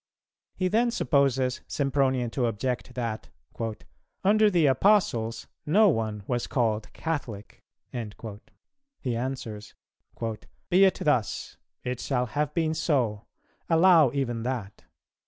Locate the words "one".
5.89-6.23